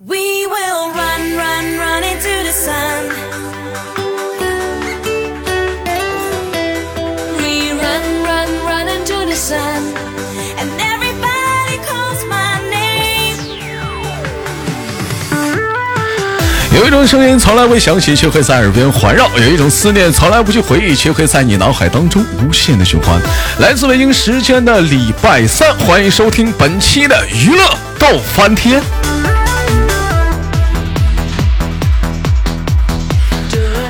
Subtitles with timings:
[0.00, 3.08] We will run, run, run into the sun.
[7.38, 9.94] We run, run, run into the sun.
[10.58, 13.38] And everybody calls my name.
[16.74, 23.20] 有一种声音从来未响起，却会在耳边环绕；有一种思念从来不去回忆，却会在你脑海当中无限的循环。
[23.60, 28.82] 来自北京时间的礼拜三，欢迎收听本期的娱乐逗翻天。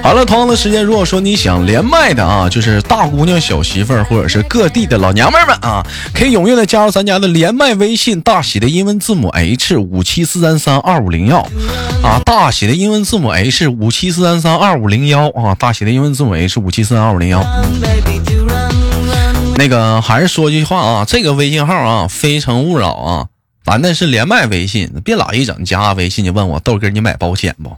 [0.04, 5.82] 好了，同样的时间，如果说你想连麦的啊，就是大姑娘、小媳妇儿，或者是各地的老娘们们啊，
[6.12, 11.38] 可以踊跃的加入咱家的连麦微信，大写的英文字母 H 五七四三三二五零幺
[12.02, 17.42] 啊，大写的英文字母 H 五七四三三二五零幺啊，大写的英文字母 H 五七四三二五零幺。
[19.56, 23.26] 那个还是说句话啊，这个微信号啊，非诚勿扰啊，
[23.64, 27.74] 咱那是连麦微信，别老一整加微信就问我豆哥你买保险不？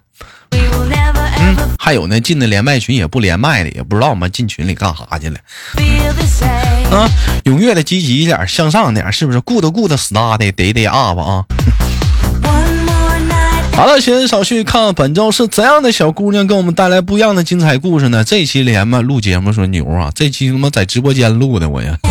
[1.87, 5.37] 还有呢，进的连麦群也不连麦的，也不知道我们进群里干啥去了。
[6.90, 7.09] 啊，
[7.45, 11.45] 踊跃的、积极一点，向上点，是不是？good good star 的，得得 up 啊.
[13.73, 18.24] 好了，闲言少叙，看看本周是怎样的小姑娘给我们带来不一样的精彩故事呢？
[18.24, 21.96] 这期连麦录节目说牛啊，这期他妈在直播间录的我呀。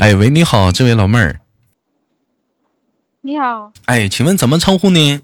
[0.00, 1.36] 哎喂，你好，这位老妹儿，
[3.26, 5.20] 你好，哎，请问怎么称呼呢？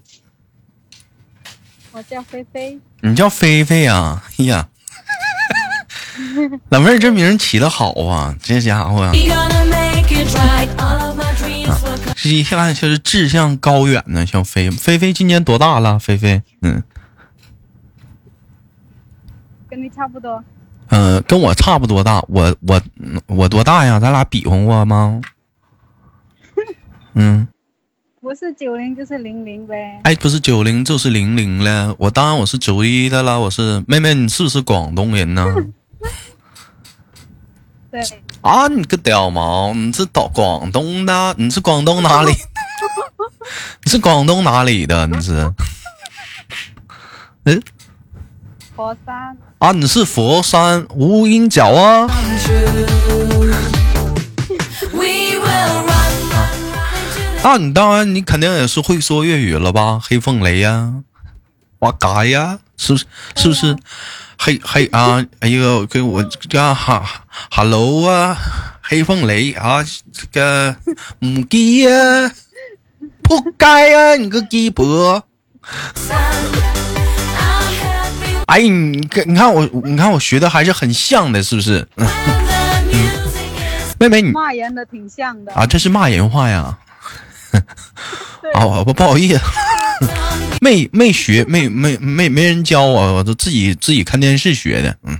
[1.91, 2.79] 我叫菲菲。
[3.01, 4.23] 你叫菲菲呀？
[4.39, 4.67] 哎呀，
[6.69, 9.11] 老妹儿这名儿起的好啊，这家伙啊.
[12.15, 14.25] 这一看就是志向高远呢。
[14.25, 15.99] 像菲菲菲今年多大了？
[15.99, 16.81] 菲菲，嗯。
[19.69, 20.43] 跟你差不多，
[20.89, 23.99] 嗯，跟我差不多大，我我嗯我多大呀？
[23.99, 25.21] 咱俩比划过吗？
[27.13, 27.47] 嗯，
[28.21, 29.99] 不是九零就是零零呗。
[30.03, 35.43] 哎，不是九零就是零零了，我当然我是九一的了，我是妹妹，你是不是广东人呢？
[37.89, 37.99] 对，
[38.41, 41.33] 啊，你个屌毛，你是到广东的？
[41.39, 42.31] 你是广东哪里？
[43.83, 45.07] 你是广东哪里的？
[45.07, 45.51] 你是？
[47.45, 47.59] 嗯
[48.75, 49.35] 佛山。
[49.57, 52.07] 啊，你是佛山无影脚啊？
[57.43, 59.99] 啊，你当然，你肯定也是会说粤语了吧？
[59.99, 60.93] 黑凤雷呀、
[61.79, 63.05] 哇嘎呀，是不是？
[63.35, 63.75] 是不是？
[64.37, 67.03] 黑黑啊，哎呦，给我叫哈
[67.49, 68.37] ，hello 啊，
[68.81, 70.75] 黑凤雷啊，这个
[71.17, 72.31] 母鸡呀、
[73.23, 75.23] 扑街呀、你个鸡婆
[75.95, 76.13] ！sun.
[77.37, 81.87] Our happy 哎，你看，你看我，你看我学的还是很像的，是不是？
[83.99, 85.51] 妹妹你骂人的挺像的。
[85.53, 86.77] 啊，这是骂人话呀？
[88.53, 89.39] 啊， 我不不好意思。
[90.61, 94.97] 没没学，没没没没人教我，我都自己自己看电视学的。
[95.03, 95.17] 嗯？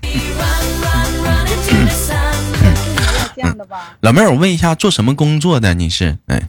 [4.02, 5.74] 老妹儿，我问一下，做什么工作的？
[5.74, 6.18] 你是？
[6.28, 6.42] 哎，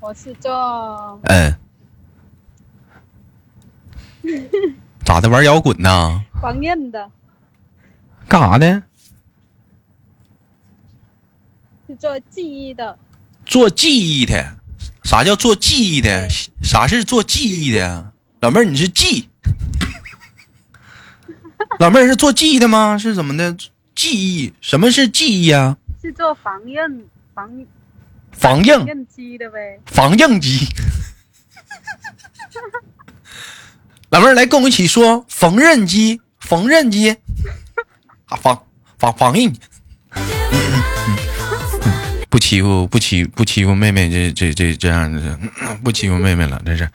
[0.00, 1.54] 我是做嗯，
[5.04, 5.28] 咋的？
[5.28, 6.24] 玩摇滚呢？
[6.40, 7.08] 缝纫的，
[8.28, 8.82] 干啥的？
[11.86, 12.98] 是做记忆的。
[13.44, 14.56] 做记忆的。
[15.04, 16.28] 啥叫做记忆的？
[16.62, 18.12] 啥是做记忆的？
[18.40, 19.28] 老妹儿，你是记？
[21.80, 22.96] 老妹儿是做记忆的吗？
[22.96, 23.56] 是怎么的？
[23.94, 24.54] 记忆？
[24.60, 25.76] 什么是记忆啊？
[26.00, 27.02] 是做缝纫
[27.34, 27.66] 缝
[28.30, 29.80] 防硬纫机的呗。
[29.86, 30.68] 防硬机。
[34.10, 37.10] 老妹儿来跟我一起说缝纫机，缝纫机，
[38.26, 38.64] 啊防
[38.98, 39.52] 防防硬。
[42.32, 45.38] 不欺负不欺不欺负妹妹，这这这这样的，
[45.84, 46.88] 不欺负妹妹了，这是。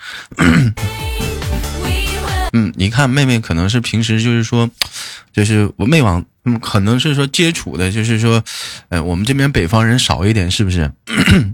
[2.54, 4.68] 嗯，你看妹妹可能是平时就是说，
[5.32, 8.44] 就是我没往，嗯，可能是说接触的，就是说，
[8.90, 10.92] 呃，我们这边北方人少一点，是不是？
[11.06, 11.54] 嗯，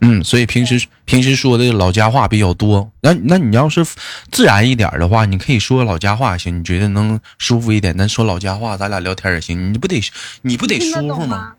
[0.00, 2.90] 嗯，所以平时平时说的老家话比较多。
[3.02, 3.86] 那那你要是
[4.32, 9.72] 自然一点的话，你可以说老家话行，你觉得能舒服一点，咱说老家话，咱俩聊天也行。
[9.72, 10.02] 你不得
[10.42, 11.52] 你不得舒服吗？？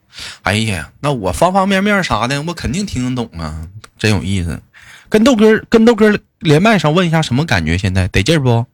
[0.43, 3.67] 哎呀，那我方方面面啥的，我肯定听得懂啊，
[3.97, 4.61] 真有意思。
[5.09, 7.77] 跟豆哥跟豆哥连麦上问一下什么感觉？
[7.77, 8.65] 现在得劲儿不？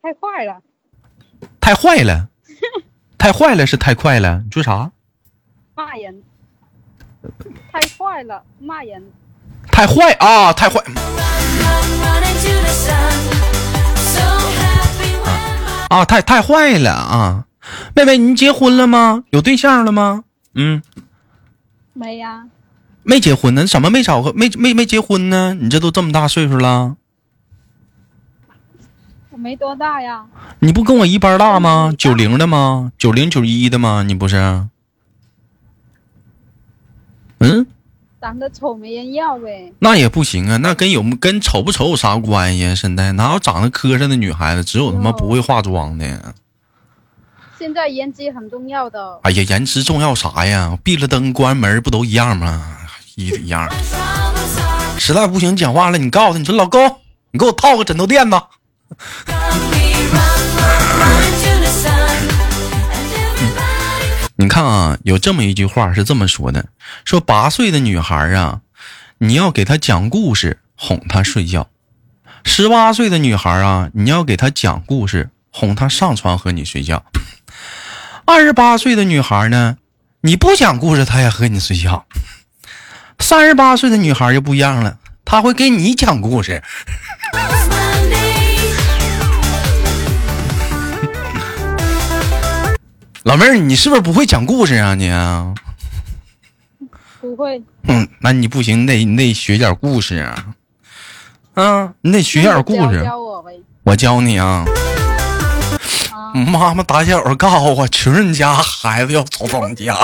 [0.00, 0.62] 太坏了，
[1.60, 2.28] 太坏了，
[3.18, 4.42] 太坏了是太快了。
[4.44, 4.90] 你说啥？
[5.74, 6.22] 骂人。
[7.72, 9.02] 太坏了，骂人。
[9.70, 10.52] 太坏啊！
[10.52, 10.80] 太坏
[15.90, 16.04] 啊！
[16.04, 17.44] 太太坏了啊！
[17.94, 19.24] 妹妹，你结婚了吗？
[19.30, 20.24] 有对象了吗？
[20.54, 20.82] 嗯，
[21.92, 22.44] 没呀、
[23.02, 25.54] 没结婚呢，怎么没找个没没没结婚呢？
[25.60, 26.96] 你这都这么大岁数了，
[29.30, 30.26] 我没多大呀，
[30.60, 31.94] 你不跟我一般大吗？
[31.96, 32.92] 九零的吗？
[32.98, 34.02] 九零九一的吗？
[34.02, 34.66] 你不是？
[37.38, 37.66] 嗯，
[38.20, 39.72] 长得丑没人要呗。
[39.78, 42.74] 那也不行啊，那跟有跟丑不丑有啥关系啊？
[42.74, 44.64] 现在哪有长得磕碜的女孩子？
[44.64, 46.34] 只有他妈不会化妆的。
[47.58, 50.78] 现在颜值很重要的，哎呀，颜值重要啥呀？
[50.84, 52.78] 闭了灯关门不都一样吗？
[53.16, 53.68] 一一样。
[54.96, 57.00] 实在不行讲话了，你告诉他，你说老公，
[57.32, 58.40] 你给我套个枕头垫子。
[64.36, 66.66] 你看啊，有这么一句话是这么说的：
[67.04, 68.60] 说八岁的女孩啊，
[69.18, 71.62] 你要给她讲故事哄她睡觉；
[72.44, 76.98] 十八岁的女孩啊，你要给她讲故事哄她上床和你睡觉；
[78.30, 79.78] 二十八岁的女孩呢，
[80.20, 82.04] 你不讲故事她也和你睡觉；
[83.18, 86.62] 三十八岁的女孩就不一样了，她会给你讲故事。
[93.24, 95.54] 老妹儿，你是不是不会讲故事啊你啊？
[97.22, 97.62] 不会。
[97.84, 100.44] 嗯，那你不行，你得你得学点故事啊，
[101.54, 103.02] 啊，你得学点故事。
[103.02, 103.52] 教我呗。
[103.84, 104.66] 我教你啊，啊，
[106.46, 109.96] 妈妈打小告诉我，穷人家孩子要早当家。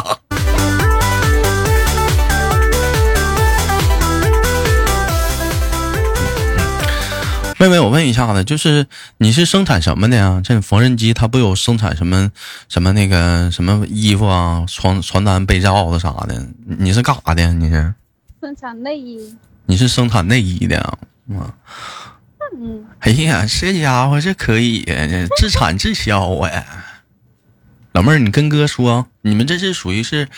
[7.56, 8.86] 妹妹，我问一下子，就是
[9.18, 10.40] 你是生产什么的呀？
[10.42, 12.30] 这缝纫机它不有生产什么
[12.68, 16.46] 什么那个什么衣服啊、床床单、被罩子啥的？
[16.66, 17.52] 你是干啥的？
[17.54, 17.94] 你是
[18.42, 19.36] 生产内衣。
[19.66, 20.98] 你是生产内衣的啊？
[21.38, 21.54] 啊
[22.56, 26.64] 嗯，哎呀，这家伙这可以呀，这自产自销啊！
[27.92, 30.28] 老妹儿，你跟哥说，你们这是属于是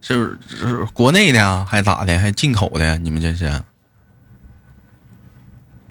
[0.00, 2.18] 是是国内的啊，还咋的？
[2.18, 2.98] 还进口的？
[2.98, 3.62] 你们这是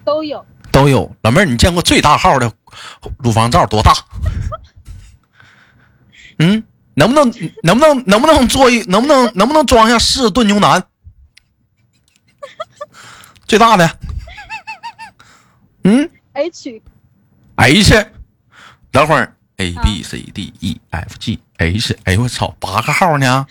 [0.05, 0.45] 都有。
[0.71, 1.15] 都有。
[1.21, 2.51] 老妹儿，你见过最大号的
[3.17, 3.93] 乳房罩多大？
[6.39, 6.63] 嗯，
[6.93, 7.33] 能不能
[7.63, 10.83] 能不能能不能做一能不能能不能装下四炖牛腩？
[13.47, 13.89] 最大的，
[15.87, 16.09] 嗯。
[16.33, 16.81] H
[17.55, 18.05] H，
[18.91, 23.47] 等会儿 A B C D E F G H，哎呦我操，八个号呢！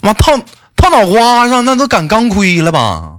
[0.00, 0.38] 妈套
[0.76, 3.18] 套脑瓜上，那都赶钢盔了吧？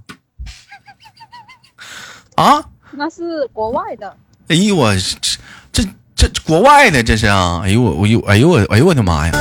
[2.36, 2.63] 啊！
[2.91, 4.15] 那是国外的，
[4.48, 5.38] 哎呦我这
[5.74, 5.83] 这
[6.15, 7.62] 这国外的这是啊！
[7.65, 9.33] 哎呦我我呦哎呦我哎呦我的妈呀！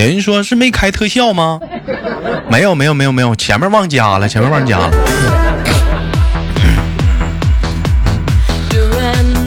[0.00, 1.60] 有人说是没开特效吗？
[2.50, 4.90] 没有没有没有没有，前面忘加了，前面忘加了。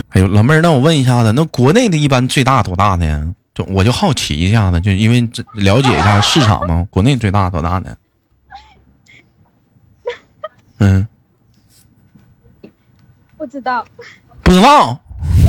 [0.10, 3.20] 哎呦，老妹儿，那我问一下子，那国内的一般最大多大的呀？
[3.56, 7.98] 就我就好奇一下子，就因为这了解一下市场嘛，国内最大多大的？
[10.78, 11.08] 嗯，
[13.38, 13.84] 不知道，
[14.44, 15.00] 不知道。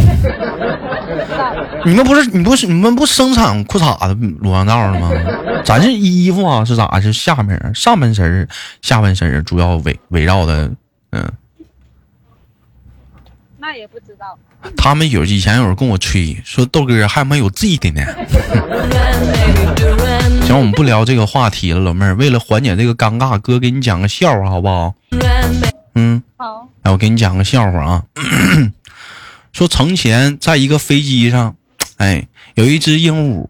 [1.84, 5.10] 你们不是你不是你们不生产裤衩子、乳房罩的吗？
[5.64, 7.00] 咱是衣服啊，是咋？
[7.00, 8.48] 是下面儿上半身儿、
[8.82, 10.70] 下半身儿主要围围绕的，
[11.12, 11.32] 嗯。
[13.58, 14.38] 那也不知道。
[14.76, 18.02] 他们有以前有人跟我吹说豆哥还没有 Z 的呢。
[20.46, 22.14] 行，我们不聊这个话题了，老妹儿。
[22.14, 24.94] 为了缓解这个尴尬，哥给你讲个笑话好不好？
[25.94, 28.02] 嗯，好，来，我给你讲个笑话啊。
[29.54, 31.54] 说从前在一个飞机上，
[31.98, 33.46] 哎，有一只鹦鹉，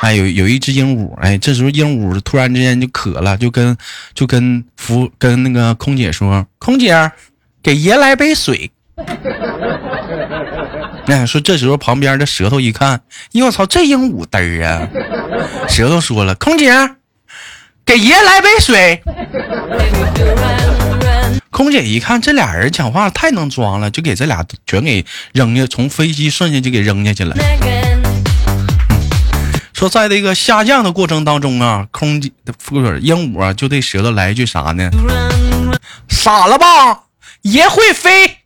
[0.00, 3.78] 哎，有有一只鹦鹉，哎，这时候鹦鹉突然之间就渴了，就跟
[4.14, 7.12] 就跟服跟那个空姐说：“空姐，
[7.62, 8.72] 给爷来杯水。
[11.06, 13.00] ”那说这时候旁边的舌头一看，
[13.32, 14.88] 哟我操，这鹦鹉嘚儿啊！
[15.68, 16.72] 舌头说了：“空姐，
[17.86, 19.00] 给爷来杯水。”
[21.50, 27.36] 空姐一看这俩人讲话太能装了，就给这俩全给扔下，从飞机瞬间就给扔下去了。
[29.74, 32.30] 说在这个下降的过程当中啊，空姐
[32.64, 34.90] 不是鹦鹉啊，就对舌头来一句啥呢？
[36.08, 37.04] 傻了吧，
[37.42, 38.36] 爷会飞。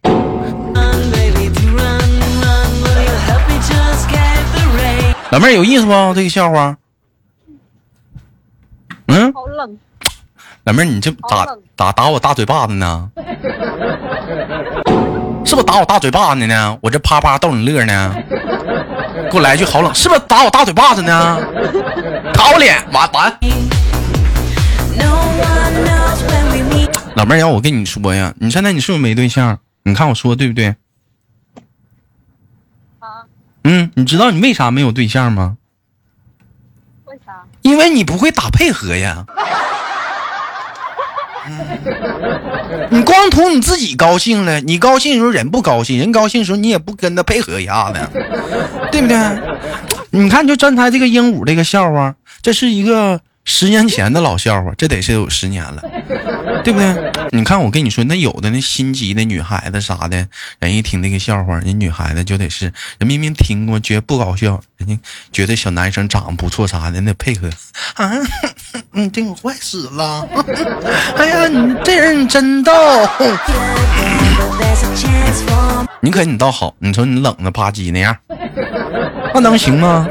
[5.30, 5.92] 老妹儿有意思不？
[6.14, 6.76] 这个笑话？
[9.08, 9.76] 嗯，好冷，
[10.64, 13.10] 老妹儿，你这打打打我大嘴巴子呢？
[15.44, 16.78] 是不是打我大嘴巴子呢？
[16.80, 18.14] 我这啪啪逗你乐呢？
[19.30, 21.38] 给我来一句好冷，是不是打我大嘴巴子呢？
[22.32, 23.30] 打我脸，完完。
[27.14, 29.58] 老妹儿，要我跟你说呀，你现在你是不是没对象？
[29.82, 30.74] 你看我说对不对？
[33.64, 35.58] 嗯，你知道你为啥没有对象吗？
[37.04, 37.44] 为啥？
[37.60, 39.26] 因为你不会打配合呀。
[41.46, 47.98] 嗯 你光图你自己高兴了，你高兴的时候人不高兴，人高兴的时候你也不跟他配合一下子，
[48.90, 49.16] 对不对？
[50.10, 55.82] 你看，就刚才这个鹦鹉这个笑话，这是一个十年前的老笑话，这得是有十年了，
[56.64, 57.12] 对不对？
[57.30, 60.26] 你看，我跟你说，那有的那心急的女孩子啥的，
[60.58, 64.98] 人一听那个笑话，人女孩子就得是，人明明听过觉得不搞笑，人家
[65.30, 67.50] 觉得小男生长得不错啥的，那配合
[67.94, 68.10] 啊，
[68.92, 70.26] 你这坏死了，
[71.16, 72.72] 哎呀，你这人真逗。
[76.00, 78.16] 你可你倒好，你说你冷的吧唧那样，
[79.34, 80.08] 那能行吗？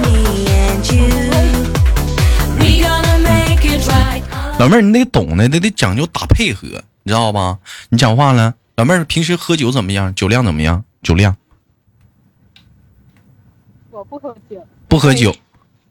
[4.59, 6.67] 老妹儿，你得懂得，得得讲究打配合，
[7.03, 7.59] 你知道吧？
[7.89, 10.13] 你讲话了，老妹儿平时喝酒怎么样？
[10.15, 10.83] 酒量怎么样？
[11.01, 11.35] 酒量
[13.91, 15.35] 我不喝酒，不喝酒。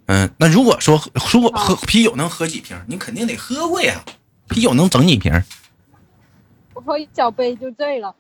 [0.07, 1.01] 嗯，那如果说
[1.33, 4.03] 如果喝啤酒能喝几瓶，你肯定得喝过呀。
[4.49, 5.33] 啤酒能整几瓶？
[6.75, 8.15] 我喝一小杯就醉了。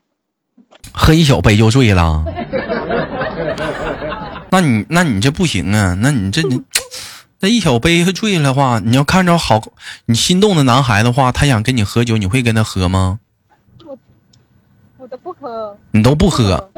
[0.92, 2.24] 喝一小杯就醉了。
[4.50, 5.96] 那你那你这不行啊！
[6.00, 6.60] 那你这你
[7.42, 9.60] 这一小杯醉了的话，你要看着好
[10.06, 13.18] 你心动的男孩的话，他想跟你喝酒，你会跟他喝吗？
[14.96, 15.76] 我都不喝。
[15.90, 16.70] 你都不喝。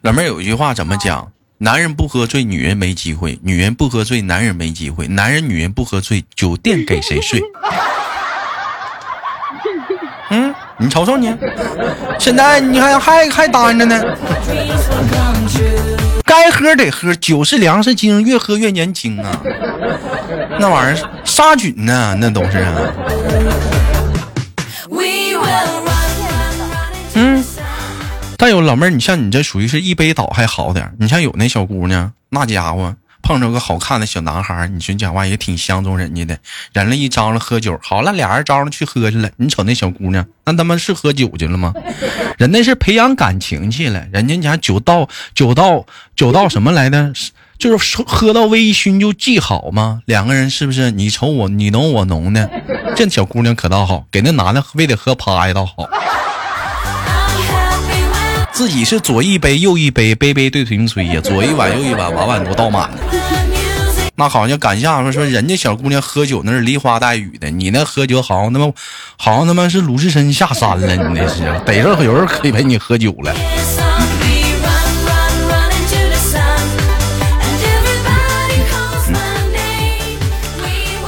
[0.00, 1.30] 老妹儿有一句话怎么讲？
[1.58, 7.40] 男人不喝醉，女人没机会；女人不喝醉，男人没机会；男人女人不喝醉，酒店给谁睡？
[10.30, 11.32] 嗯，你瞅瞅你，
[12.18, 14.02] 现在你还还还单着呢。
[16.24, 19.40] 该喝得喝，酒是粮食精，越喝越年轻啊。
[20.58, 22.74] 那玩意儿杀菌呢，那都是啊。
[27.14, 27.44] 嗯.
[28.38, 36.36] 但有老妹儿，你像你这属于是一杯倒还好点儿你像有那小姑娘，那家伙碰着个好看的小男孩儿，你说讲话也挺相中人家的，
[36.72, 39.30] 人了一张罗喝酒，好了，俩人张了去喝去了。
[39.36, 41.72] 你瞅那小姑娘，那他妈是喝酒去了吗？
[42.36, 45.86] 人那是培养感情去了，人家家酒到酒到
[46.16, 47.12] 酒到什么来的？
[47.58, 50.00] 就是喝到微醺就记好吗？
[50.06, 52.50] 两个人是不是你瞅我你浓我浓的？
[52.96, 55.88] 这小姑娘可倒好，给那男的非得喝趴下倒好。
[58.52, 62.98] 自己是左一杯右一杯，杯杯对瓶吹呀，左一碗右一碗，碗碗都倒满了。
[64.14, 68.70] 那好像赶下说说人家小姑娘喝酒那是梨花带雨的，你那喝酒好像他妈
[69.16, 73.34] 好像他妈是鲁智深下山了，你那是逮着有人可以陪你喝酒了。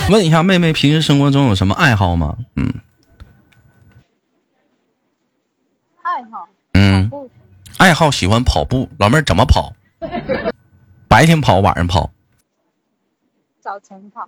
[0.08, 2.34] 问一下妹妹，平时生活中有什么爱好吗？
[2.56, 2.72] 嗯
[6.02, 7.30] 爱好嗯，不
[7.84, 8.88] 爱好喜欢跑步。
[8.98, 9.74] 老妹儿怎么跑？
[11.06, 12.10] 白天跑，晚上跑？
[13.62, 14.26] 早晨跑，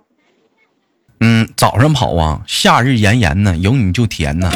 [1.21, 4.51] 嗯，早上跑啊，夏日炎炎呢，有你就甜呢。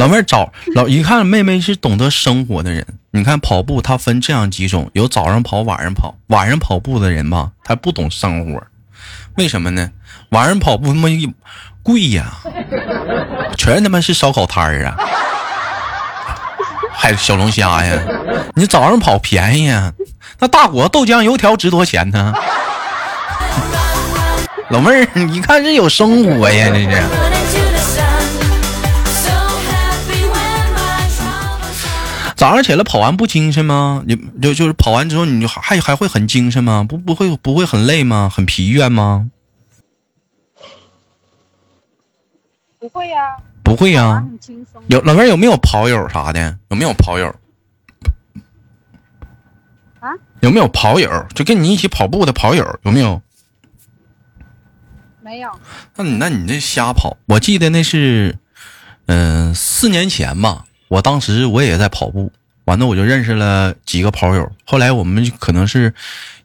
[0.00, 6.18] 老妹儿早老一看妹妹是懂得生活的人，你看跑步它分这样几种，有早上跑，晚上跑。
[6.26, 8.60] 晚上跑步的人吧，他不懂生活，
[9.36, 9.92] 为什么呢？
[10.30, 11.32] 晚上跑步他妈一
[11.84, 12.38] 贵呀，
[13.56, 14.96] 全他妈是烧烤摊儿啊，
[17.00, 18.02] 还小龙虾呀。
[18.56, 19.92] 你早上跑便宜呀，
[20.40, 22.34] 那大果豆浆油条值多少钱呢？
[24.70, 27.02] 老妹儿，你看这有生活呀，这是。
[32.34, 34.02] 早上起来跑完不精神吗？
[34.06, 36.84] 你就就是跑完之后，你就还还会很精神吗？
[36.88, 38.30] 不不会不会很累吗？
[38.32, 39.30] 很疲倦吗？
[42.80, 43.36] 不会呀、
[43.68, 44.24] 不会呀。
[44.86, 46.58] 有老妹儿有没有跑友啥的？
[46.70, 47.26] 有没有跑友？
[50.00, 50.08] 啊？
[50.40, 51.26] 有没有跑友？
[51.34, 53.20] 就跟你一起跑步的跑友有没有？
[55.20, 55.50] 没有，
[55.96, 57.18] 那你那你这瞎跑。
[57.26, 58.38] 我记得那是，
[59.04, 60.64] 嗯、四年前吧。
[60.88, 62.32] 我当时我也在跑步，
[62.64, 64.50] 完了我就认识了几个跑友。
[64.64, 65.92] 后来我们可能是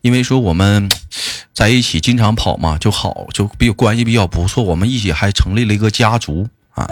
[0.02, 0.90] 因为说我们
[1.56, 4.62] 在一起经常跑嘛，就好就比较关系比较不错。
[4.62, 6.90] 我们一起还成立了一个家族啊。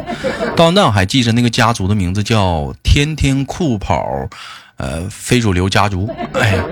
[0.56, 4.04] 到那我还记着那个家族的名字叫“天天酷跑”，
[4.78, 6.10] 呃，非主流家族。
[6.34, 6.64] 哎呀。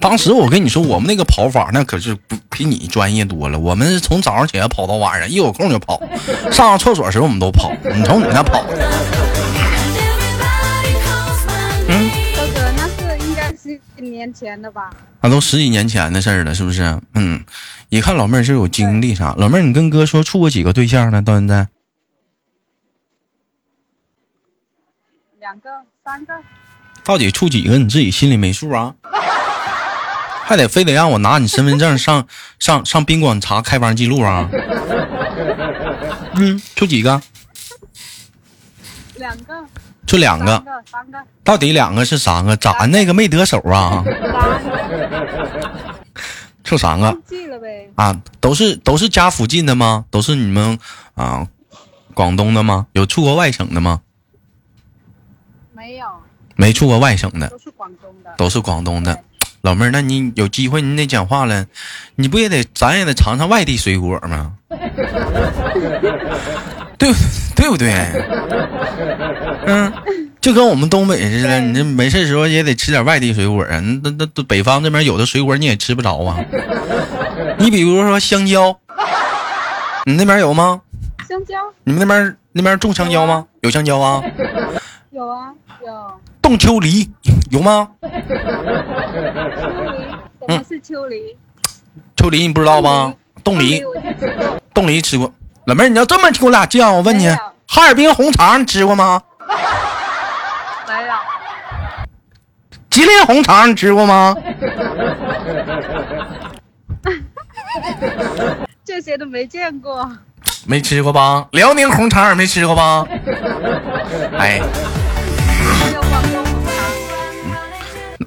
[0.00, 3.58] 当时我跟你说，我们那个跑法那可是不比你专业多了。
[3.58, 5.98] 我们从早上起来跑到晚上，一有空就跑，
[6.52, 7.72] 上厕所时候我们都跑。
[7.82, 8.86] 你瞅你那跑的，
[14.24, 14.90] 年前的吧？
[15.20, 16.98] 那都十几年前的事儿了，是不是？
[17.14, 17.44] 嗯，
[17.90, 19.34] 一看老妹儿是有经历啥。
[19.36, 21.20] 老妹儿，你跟哥说处过几个对象呢？
[21.20, 21.68] 到现在
[25.40, 25.68] 两个、
[26.02, 26.32] 三个，
[27.04, 28.94] 到底处几个你自己心里没数啊？
[30.46, 32.26] 还得非得让我拿你身份证上
[32.58, 34.48] 上上宾馆查开房记录啊？
[36.36, 37.20] 嗯，处几个？
[39.16, 39.54] 两个，
[40.06, 42.56] 处两个三，个，个，到底两个是三个？
[42.56, 44.04] 咋那个没得手啊？
[44.04, 44.20] 三
[44.88, 45.26] 个，
[46.62, 47.90] 处三个记了呗。
[47.96, 48.20] 啊？
[48.40, 50.04] 都是都是家附近的吗？
[50.10, 50.78] 都是你们
[51.14, 51.46] 啊
[52.12, 52.86] 广东的吗？
[52.92, 54.00] 有出过外省的吗？
[55.72, 56.06] 没有，
[56.56, 58.34] 没出过外省的，都是广东的。
[58.36, 59.24] 都是广东的。
[59.62, 61.66] 老妹儿，那你有机会你得讲话了，
[62.16, 64.52] 你不也得咱也得尝尝外地水果吗？
[67.04, 67.14] 对
[67.54, 67.92] 对不对？
[69.66, 69.92] 嗯，
[70.40, 73.78] 就跟我们东北似的，你这没事时候也得吃点外地水果啊。
[74.02, 76.42] 那那那北方这边有的水果你也吃不着啊。
[77.58, 78.78] 你比如说香蕉，
[80.06, 80.80] 你那边有吗？
[81.28, 83.46] 香蕉你们那边那边种香蕉吗？
[83.60, 84.22] 有香蕉啊？
[85.10, 85.52] 有啊，
[85.84, 86.20] 有。
[86.42, 87.10] 冻秋梨
[87.50, 87.88] 有吗？
[88.02, 90.06] 秋梨，
[90.40, 91.36] 什么是秋梨？
[92.16, 93.14] 秋梨你不知道吗？
[93.42, 93.82] 冻梨。
[94.74, 95.32] 冻梨吃过。
[95.66, 97.28] 老妹儿，你要这么听我俩犟，我问你，
[97.66, 99.22] 哈尔滨红肠你吃过吗？
[100.86, 101.14] 没有，
[102.90, 104.36] 吉林红肠你吃过吗？
[108.84, 110.10] 这些都没见过。
[110.66, 111.46] 没吃过吧？
[111.52, 113.06] 辽宁红肠也没吃过吧？
[114.38, 114.60] 哎，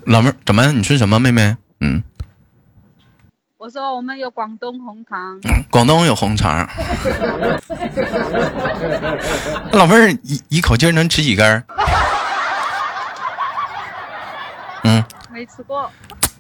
[0.06, 0.72] 老妹儿，怎么？
[0.72, 1.56] 你说什么，妹妹？
[1.82, 2.02] 嗯，
[3.68, 5.38] 我说我们有广东红肠，
[5.70, 6.66] 广东有红肠。
[9.74, 11.62] 老妹儿一一口气儿能吃几根儿？
[14.86, 15.92] 嗯，没吃过。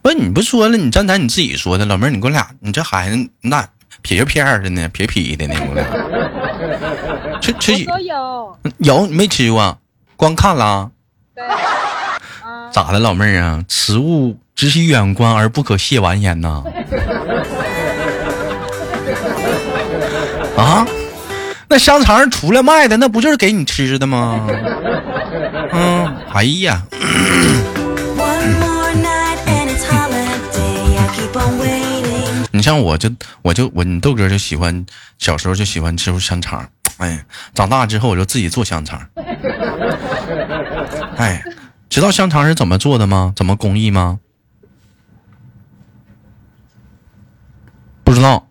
[0.01, 3.67] 不，你不说了，你刚才你自己说的，老妹儿，你给我俩，你这孩子那
[4.01, 5.73] 撇撇儿的呢，撇撇的呢，我
[7.35, 9.77] 俩吃吃几我说有，有你没吃过，
[10.15, 10.89] 光看了。
[12.71, 13.61] 咋的，老妹儿啊？
[13.67, 16.63] 食物只许远观而不可亵玩焉呐！
[20.57, 20.83] 啊，
[21.69, 24.47] 那香肠出来卖的，那不就是给你吃的吗？
[25.71, 26.81] 嗯，哎呀.
[32.49, 33.11] 你像我就
[33.43, 34.83] 我就我你豆哥就喜欢
[35.19, 36.67] 小时候就喜欢吃香肠，
[36.97, 38.99] 哎，长大之后我就自己做香肠。
[41.15, 41.43] 哎，
[41.87, 43.31] 知道香肠是怎么做的吗？
[43.35, 44.17] 怎么工艺吗？
[48.07, 48.47] 不知道。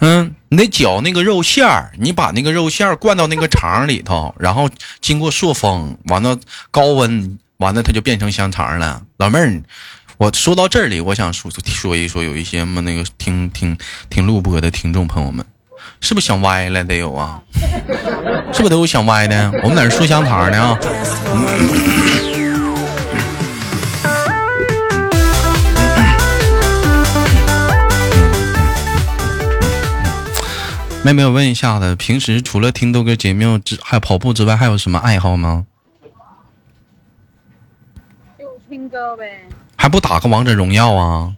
[0.00, 4.68] 嗯，你得搅那个肉馅儿，你把那个肉馅儿灌到那个肠里头，然后
[5.00, 6.36] 经过塑封，完了
[6.72, 9.02] 高温，完了它就变成香肠了。
[9.18, 9.62] 老妹儿，
[10.16, 13.78] 我说到这里，我想说说一说，有一些么那个听听
[14.10, 15.46] 听录播的听众朋友们，
[16.00, 16.82] 是不是想歪了？
[16.82, 17.40] 得有啊，
[18.52, 19.52] 是不是都有想歪的？
[19.62, 20.76] 我们在这说香肠呢啊。
[31.08, 35.64] 妹妹，我问一下子，平时除了听豆哥节目之还有跑步之外，还有什么爱好吗？
[38.38, 41.34] 就听歌呗，还不打个王者荣耀啊？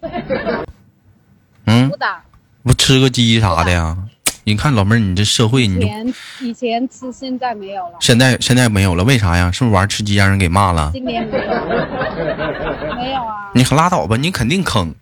[1.66, 2.22] 嗯不，打。
[2.62, 3.96] 不吃个鸡啥的呀？
[4.44, 7.96] 你看老妹儿，你这社会，你就前以前吃，现在没有了。
[8.00, 9.50] 现在现在没有了，为啥呀？
[9.52, 10.90] 是不是玩吃鸡让人给骂了？
[10.92, 11.44] 今年没有，
[12.96, 13.50] 没有啊。
[13.54, 14.94] 你可拉倒吧，你肯定坑。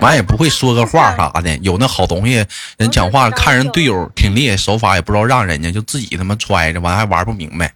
[0.00, 2.44] 完也不会说个话啥的，有那好东西，
[2.78, 7.72] 人讲话看人队友挺厉害，手法也不知道让人家，就自己他妈揣着，完还玩不明白。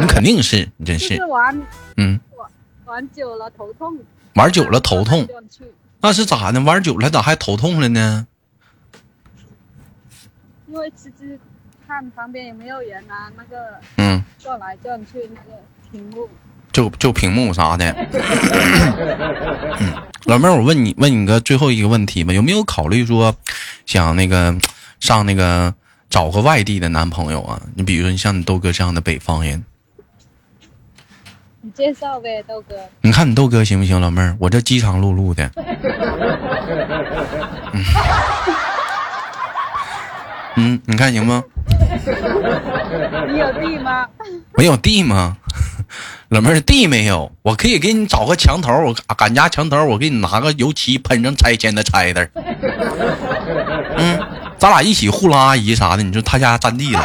[0.00, 1.62] 你肯定是，你真，是是玩
[1.96, 2.18] 嗯，
[2.84, 3.96] 玩久了头痛，
[4.34, 5.26] 玩久了头痛，
[6.00, 6.60] 那是咋的？
[6.60, 8.26] 玩久了咋还头痛了呢？
[10.72, 11.38] 因为吃吃
[11.86, 15.52] 看旁边有没有人啊，那个嗯，转来转去那个
[15.90, 16.26] 屏幕。
[16.72, 17.84] 就就屏幕啥的。
[19.78, 19.92] 嗯，
[20.24, 23.36] 老妹儿，我问你问你个最后一个问题吧，有没有考虑说
[23.84, 24.56] 想那个
[24.98, 25.74] 上那个
[26.08, 27.60] 找个外地的男朋友啊？
[27.74, 29.62] 你比如说你像你豆哥这样的北方人，
[31.60, 32.76] 你介绍呗，豆哥。
[33.02, 34.00] 你看你豆哥行不行？
[34.00, 35.50] 老妹儿，我这饥肠辘辘的。
[37.74, 37.84] 嗯，
[40.56, 41.42] 嗯，你看行吗？
[43.32, 44.06] 你有地吗？
[44.56, 45.36] 没有地吗？
[46.28, 52.28] 老妹儿地没有，我可以给你找个墙头，我俺家墙头，我给你拿个油漆喷上拆迁的拆的。
[53.96, 54.18] 嗯，
[54.58, 57.04] 咱俩一起糊弄阿姨啥的，你说他家占地了，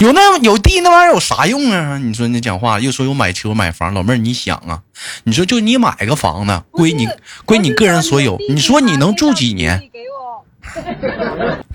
[0.00, 1.98] 有那有地那玩意儿有啥用啊？
[1.98, 4.80] 你说你讲话又说有买车买房，老妹儿你想啊，
[5.24, 7.06] 你说就你买个房子归你
[7.44, 9.78] 归你个人所有你说你能住几年？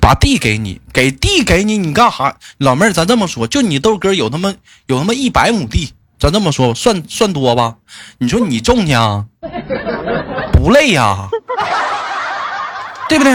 [0.02, 2.36] 把地给你，给地给你，你干哈？
[2.58, 4.54] 老妹儿，咱这么说，就你豆哥有他妈
[4.88, 7.76] 有他妈一百亩地，咱这么说算算多吧？
[8.18, 9.26] 你说你种去啊？
[10.52, 11.28] 不累呀、
[13.08, 13.32] 对不对？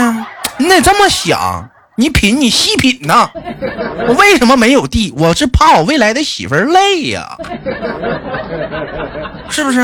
[0.58, 3.30] 你得这么想，你品，你细品呐。
[4.08, 5.12] 我为什么没有地？
[5.16, 7.36] 我是怕我未来的媳妇儿累呀、
[9.50, 9.80] 是不是？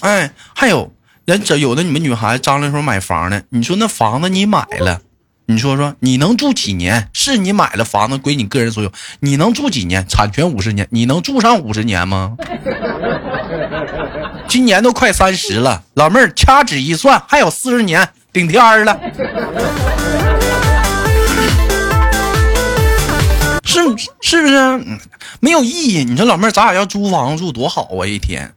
[0.00, 0.92] 哎，还有
[1.24, 5.00] 人这有的你们女孩子张罗说买房呢，你说那房子你买了，
[5.46, 7.08] 你说说你能住几年？
[7.12, 10.06] 是你买了房子归你个人所有，你能住几年？
[10.06, 12.36] 产权五十年，你能住上五十年吗？
[14.46, 19.00] 今年都快三十了，老妹儿掐指一算，还有四十年顶天儿了。
[23.82, 24.54] 是是不是？
[24.56, 24.98] 嗯
[25.40, 26.04] 没有意义。
[26.04, 28.06] 你说老妹儿，咱俩要租房住多好啊！
[28.06, 28.50] 一天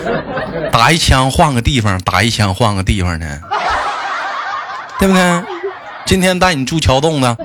[0.70, 3.40] 打一枪换个地方，打一枪换个地方呢，
[4.98, 5.42] 对不对？
[6.04, 7.36] 今天带你住桥洞的，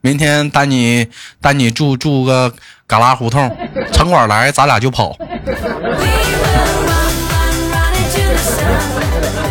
[0.00, 1.06] 明天带你
[1.40, 2.50] 带你住住个
[2.88, 3.54] 旮旯胡同，
[3.92, 5.16] 城管来咱俩就跑。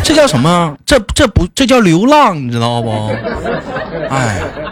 [0.02, 0.76] 这叫什么？
[0.86, 3.12] 这这不这叫流浪，你知道不？
[4.10, 4.67] 哎，流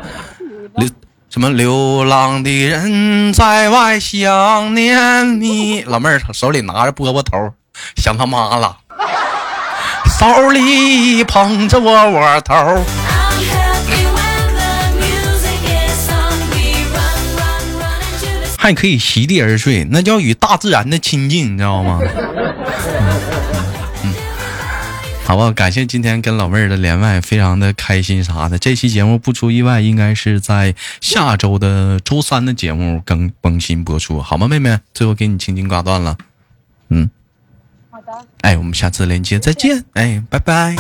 [1.37, 5.83] 什么流浪的人在外想念你。
[5.87, 7.53] 老妹儿手里拿着饽饽头，
[7.95, 8.75] 想他妈了，
[10.19, 12.55] 手里捧着窝窝头。
[18.57, 22.01] 还 可以席地而睡，那叫与大自然的亲近，你知道吗？
[22.01, 23.46] 嗯，
[25.27, 28.57] 好吧，感谢今天跟老妹儿的连麦，非常的开心啥的。
[28.59, 34.79] 这期节目不出意外，应该是在下周的周三的节目更更新播出，好吗，妹妹？
[34.95, 36.17] 最后给你轻轻挂断了，
[36.91, 37.11] 嗯，
[37.91, 38.13] 好的。
[38.43, 40.77] 哎，我们下次连接再见，哎，拜拜。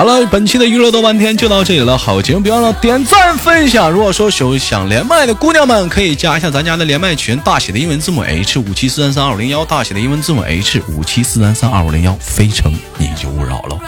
[0.00, 1.98] 好了，本期的娱乐多半天就到这里了。
[1.98, 3.90] 好节目别忘了点赞分享。
[3.90, 13.78] 如果说有想连麦的姑娘们，可以加一下咱家的连麦群，大写的英文字母 H 五七四三三二五零幺，大写的英文字母 H 五七四三三二五零幺，非诚你就勿扰喽。